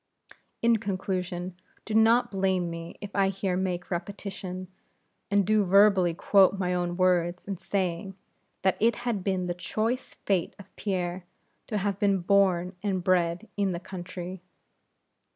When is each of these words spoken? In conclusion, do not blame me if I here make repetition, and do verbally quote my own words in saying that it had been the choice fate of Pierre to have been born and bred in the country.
In 0.63 0.77
conclusion, 0.77 1.57
do 1.85 1.93
not 1.93 2.31
blame 2.31 2.71
me 2.71 2.97
if 3.01 3.15
I 3.15 3.29
here 3.29 3.55
make 3.55 3.91
repetition, 3.91 4.67
and 5.29 5.45
do 5.45 5.63
verbally 5.63 6.15
quote 6.15 6.57
my 6.57 6.73
own 6.73 6.97
words 6.97 7.47
in 7.47 7.57
saying 7.59 8.15
that 8.63 8.77
it 8.79 8.95
had 9.05 9.23
been 9.23 9.45
the 9.45 9.53
choice 9.53 10.15
fate 10.25 10.55
of 10.57 10.75
Pierre 10.75 11.25
to 11.67 11.77
have 11.77 11.99
been 11.99 12.17
born 12.21 12.75
and 12.81 13.03
bred 13.03 13.47
in 13.57 13.73
the 13.73 13.79
country. 13.79 14.41